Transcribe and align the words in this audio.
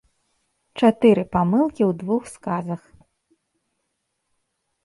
Чатыры 0.81 1.25
памылкі 1.35 1.83
ў 1.89 1.97
двух 2.01 2.23
сказах. 2.35 2.81